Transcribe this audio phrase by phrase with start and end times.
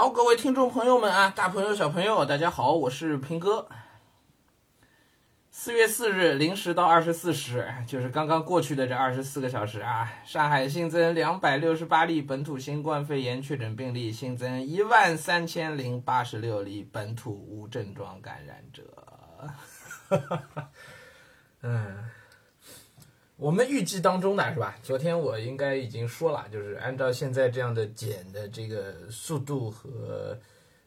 [0.00, 3.68] 好，各位听众朋友们啊，大朋友小朋友，大家好，我是平哥。
[5.50, 18.82] 四月四日零时到二十四时，就是刚刚过去的这二十四个小时啊，上海新增两百六十八例本土新冠肺炎确诊病例，新增一万三千零八十六例本土无症状感染者。
[21.60, 22.10] 嗯，
[23.40, 24.76] 我们预计当中呢，是吧？
[24.82, 30.38] 昨天我应该已经说了，就是按照现在这样的减的这个速度和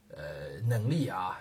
[0.10, 1.40] 呃能力啊。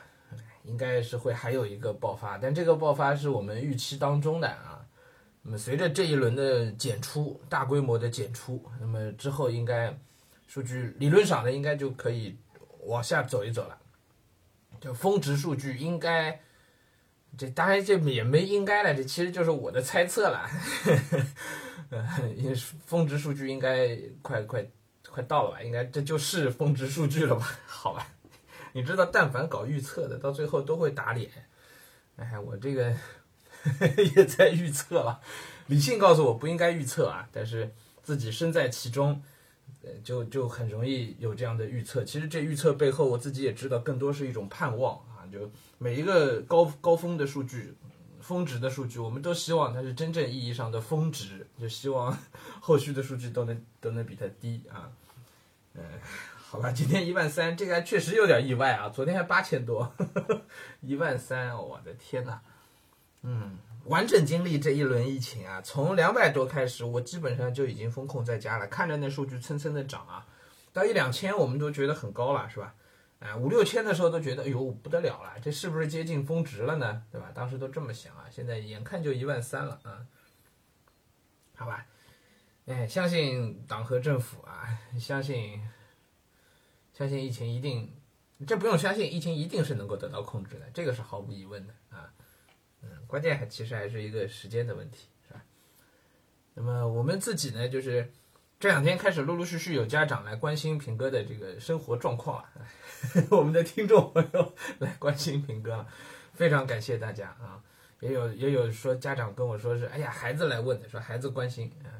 [0.65, 4.87] 应该是会还有一个爆发，但这个爆发是我们预期当中的啊。
[5.43, 9.93] 那么随着这一轮的减出，大规模的减出，那么之后应该
[10.47, 12.37] 数据理论上呢，应该就可以
[12.85, 13.77] 往下走一走了。
[14.81, 16.41] 就峰值数据应该，
[17.39, 20.49] 这当然这也没应该了，这其实就是我的猜测了。
[21.91, 22.07] 呃，
[22.87, 24.67] 峰值数据应该快快
[25.11, 25.63] 快到了吧？
[25.63, 27.51] 应该这就是峰值数据了吧？
[27.67, 28.07] 好吧。
[28.75, 31.31] 你知道，但凡搞预测的，到最后都会打脸。
[32.17, 32.95] 哎，我这个
[34.17, 35.21] 也在预测了，
[35.67, 37.71] 理性告诉我不应该预测啊，但是
[38.03, 39.23] 自己身在其中，
[39.83, 42.05] 呃，就就很容易有这样的预测。
[42.05, 44.99] 其实这预测背后，我自己也知道，更多是一种盼望。
[45.33, 47.75] 就每一个高高峰的数据、
[48.21, 52.17] 峰值的数据，我们都希望它是真正意义上的峰值，就希望
[52.61, 54.93] 后续的数据都能都能比它低啊。
[55.75, 55.83] 嗯。
[56.53, 58.87] 好吧，今天一万三，这个还确实有点意外啊！
[58.91, 59.91] 昨天还八千多，
[60.83, 62.43] 一万三，我的天呐。
[63.23, 70.27] 嗯，完整经历这一轮疫情啊，从两百多开始，我基本上就已经封控在家了，看着那数据蹭蹭的涨啊，
[70.75, 72.75] 到一两千我们都觉得很高了，是吧？
[73.23, 77.05] 哎，五六千的时候都觉得，哎呦不得了了，这是不是接近峰值了呢？
[77.13, 77.31] 对吧？
[77.33, 80.07] 当时都这么想啊，现在眼看就一万三了啊。
[81.55, 81.87] 好吧，
[82.67, 85.63] 哎，相信党和政府啊，相信。
[86.95, 87.91] 相信疫情一定，
[88.47, 92.13] 这不用相信，疫情一定是能够得到控制的，这个是毫无疑问的啊。
[92.83, 95.43] 嗯，关键还其实还是一个时间的问题，是吧？
[96.53, 98.13] 那么我们自己呢，就是
[98.61, 102.53] 这两天开始陆陆续续有家长来关心平哥的这个生活状况啊，
[103.31, 105.87] 我们的听众朋友来关心平哥，
[106.35, 107.63] 非常感谢大家啊。
[108.01, 111.91] 也有也有说家长跟我说是，哎呀，孩子来问的，说孩子关心啊。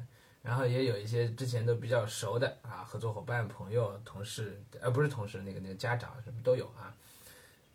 [0.41, 6.93] 然后也有一些之前都比较熟的啊，合作伙伴、朋友、同事，呃，不是同事，那个那个家长什么都有啊。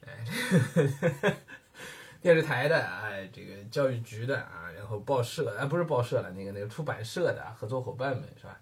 [0.06, 0.24] 哎，
[2.20, 8.58] 电视台的哎，这个教育局的啊，然后报社啊，不是报社了，那个那个出版社的合作伙伴们是吧？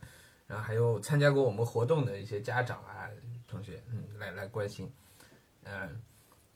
[0.47, 3.11] 然后还有参加过我们活动的一些家长啊、
[3.49, 4.91] 同学，嗯，来来关心。
[5.65, 6.01] 嗯，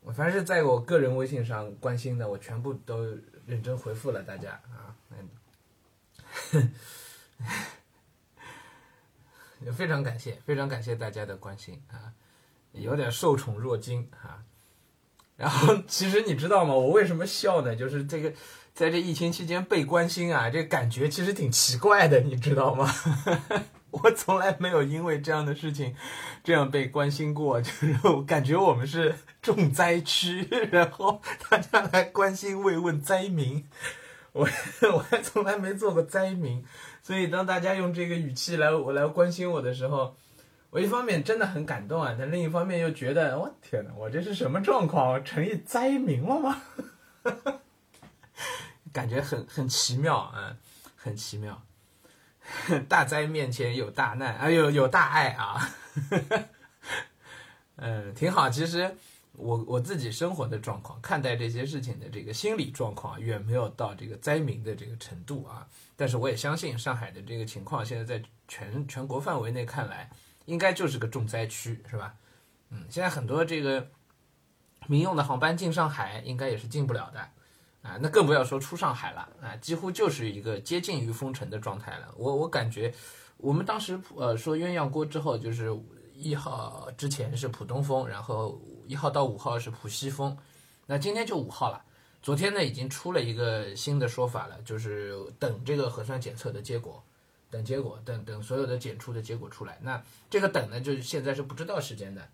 [0.01, 3.05] 我凡是在我个人微信上关心的，我全部都
[3.47, 4.95] 认真回复了大家啊。
[6.53, 6.53] 嗯。
[9.63, 12.15] 也非常感谢，非常感谢大家的关心啊，
[12.73, 14.43] 有点受宠若惊啊。
[15.37, 16.75] 然后，其实你知道吗？
[16.75, 17.77] 我为什么笑呢？
[17.77, 18.33] 就是这个，
[18.73, 22.91] 在这疫情期间被关心啊，这感觉其实挺奇怪的，你知道吗？
[23.91, 25.95] 我从来没有因为这样的事情
[26.45, 33.67] 这样被关心过， 就是我感觉我们是重灾区， 然后大家来关心慰问灾民，
[34.33, 34.49] 我
[34.95, 36.65] 我还从来没做过灾民。
[37.03, 40.15] 所以，当大家用这个语气来我来关心我的时候，
[40.69, 45.15] 我一方面真的很感动啊，但另一方面又觉得，我天哪，我这是什么状况？
[45.15, 46.63] 我成一灾民了吗？
[48.93, 50.57] 感觉很很奇妙啊，
[50.95, 51.63] 很奇妙。
[52.89, 55.69] 大灾面前有大难，哎呦，有大爱啊。
[57.77, 58.51] 嗯，挺好。
[58.51, 58.95] 其实
[59.33, 65.67] 我我自己生活的状况，看待这些事情的这个心理状况，远没有到这个灾民的这个程度啊。
[65.97, 70.11] 但是我也相信上海的这个情况，现在在全全国范围内看来，
[70.45, 72.15] 应该就是个重灾区，是吧？
[72.71, 73.91] 嗯，现在很多这个
[74.87, 77.29] 民用的航班进上海，应该也是进不了的，
[77.83, 82.13] 啊，那更不要说出上海了，啊，几乎就是一个接近于封城的状态了。
[82.17, 82.93] 我我感觉，
[83.39, 85.75] 我们当时呃说鸳鸯锅之后，就是
[86.15, 90.37] 一号之前是浦东风，然后一号到五号是浦西风，
[90.87, 91.83] 那今天就五号了。
[92.23, 97.03] 昨天呢，已经出了一个新的说法了，就是等这个核酸检测的结果，
[97.49, 99.79] 等结果，等等所有的检出的结果出来。
[99.81, 102.29] 那这个等呢，就是现在是不知道时间的，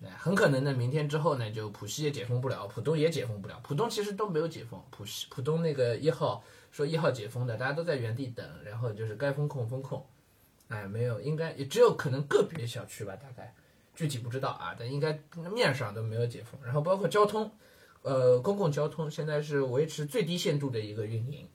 [0.00, 3.60] 那很可能呢，明天之后呢，就浦西也解封不了，浦东也解封不了。
[3.62, 6.42] 浦东其实都没有解封，浦西、浦东那个一号
[6.72, 10.04] 说一号解封的，大家都在原地等，然后就是该封控封控，
[10.68, 13.54] 哎，没有，应该也只有可能个别小区吧，大概
[13.94, 15.20] 具体不知道啊，但应该
[15.52, 16.58] 面上都没有解封。
[16.64, 17.50] 然后包括交通。
[18.02, 21.46] 呃，公共交通现在是维持最低限度的一个运营，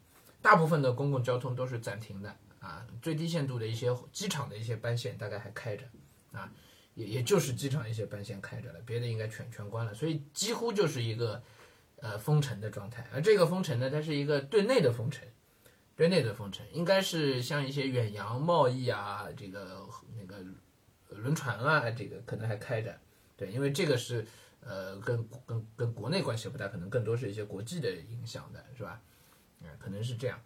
[0.43, 2.85] 大部分的公共交通都是暂停的啊。
[3.01, 5.87] 最低限度的一些机场的一些班线大概还开着
[6.31, 6.47] 啊，
[6.95, 11.41] 也也就是机场一些班线开着了，别的应该全全关了，所以几乎就是一个
[11.97, 13.07] 呃封城的状态。
[13.13, 15.27] 而这个封城呢，它是一个对内的封城，
[15.95, 19.87] 对内的封城，应该是像一些远洋贸易啊，这个
[20.17, 20.43] 那个
[21.09, 22.97] 轮船啊，这个可能还开着，
[23.37, 24.25] 对，因为这个是
[24.61, 29.01] 呃跟跟跟国内关系不大，可能更多是一些国际的影响的，是吧？
[29.61, 30.39] 嗯，可能是这样。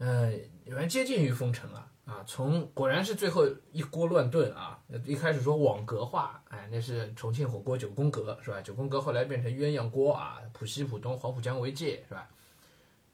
[0.00, 0.32] 呃，
[0.64, 2.24] 有人接近于封城了啊！
[2.26, 4.82] 从果然是最后一锅乱炖啊！
[5.04, 8.62] 一开始说网格化，哎，那是重庆火锅九宫格是吧？
[8.62, 12.26] 九宫格后来变成鸳鸯锅啊，浦西浦东黄浦江为界是吧？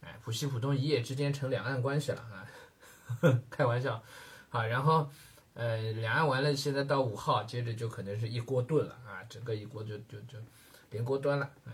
[0.01, 2.47] 哎，浦西浦东一夜之间成两岸关系了啊！
[3.51, 4.01] 开玩笑
[4.51, 4.65] 啊！
[4.65, 5.11] 然后
[5.55, 9.25] 呃，两岸完了，现在到五号，接着就可能是一锅炖了啊！
[9.29, 10.39] 整个一锅就就就
[10.91, 11.73] 连锅端了，嗯，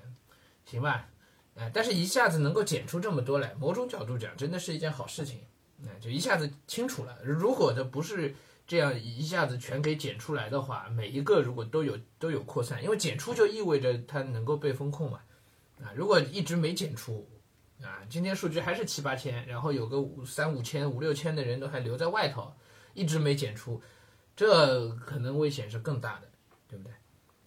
[0.64, 1.06] 行吧。
[1.54, 5.40] 哎，但是一下子能够检出这么多来，某种角度讲，真的是一件好事情。
[5.84, 7.18] 哎，就一下子清楚了。
[7.22, 8.34] 如果的不是
[8.66, 15.20] 这样一下子全给检出来的话，每一个如果都有都有扩散，因为检出就意味着它能够被风控嘛。
[15.82, 17.28] 啊，如果一直没检出，
[17.82, 22.54] 啊，今天数据还是七八千，然后有个五三五千、五六千的人都还留在外头，
[22.94, 23.82] 一直没检出，
[24.34, 26.30] 这可能危险是更大的，
[26.66, 26.94] 对不对？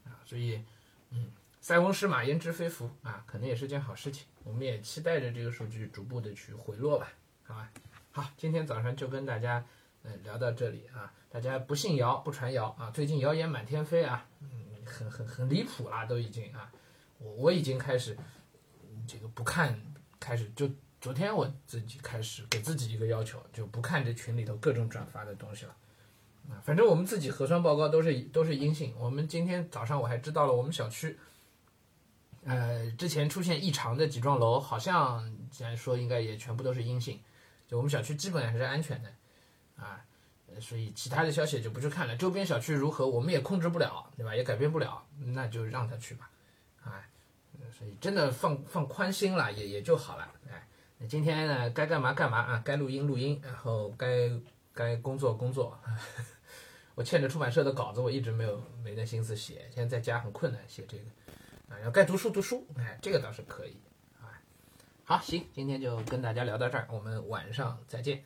[0.03, 0.61] 啊，所以，
[1.09, 1.31] 嗯。
[1.65, 4.27] 塞翁失马焉知非福啊，可能也是件好事情。
[4.43, 7.11] 我们也期待着这个数据逐步的去回落吧，
[7.43, 7.71] 好吧。
[8.11, 9.65] 好，今天早上就跟大家
[10.03, 14.47] 呃聊到这里啊，大家不信谣不传谣啊，最近谣言满天飞啊，嗯，
[14.85, 16.71] 很很很离谱啦，都已经啊，
[17.17, 18.15] 我我已经开始
[19.07, 19.75] 这个不看，
[20.19, 20.69] 开始就
[21.01, 25.75] 昨天我自己开始给自己一个要求，就不看这群里头各种转发的东西了
[26.47, 31.17] 啊，反正我们自己核酸报告都是都是阴性，我们今天早上我还知道了我们小区。
[32.45, 37.19] 呃，之前出现异常的几幢楼，好像既然说应该也全部都是阴性，
[37.67, 39.11] 就我们小区基本还是安全的，
[39.75, 39.99] 啊，
[40.61, 42.15] 所以其他的消息就不去看了。
[42.15, 44.35] 周边小区如何，我们也控制不了，对吧？
[44.35, 46.29] 也改变不了，那就让他去吧，
[46.83, 47.01] 啊，
[47.75, 50.31] 所以真的放放宽心了，也也就好了。
[50.47, 50.67] 哎，
[50.99, 54.29] 那今天呢，该干嘛干嘛啊，该录音录音，然后该
[54.71, 55.75] 该工作工作。
[56.93, 61.03] 我欠着出版社的稿子，我一直没有没那心思写，现在在家很困难写这个。
[61.69, 63.77] 啊，要该读书读书，哎，这个倒是可以，
[64.19, 64.29] 啊，
[65.03, 68.23] 好，行，今天就跟大家聊到这儿，我们晚上再见。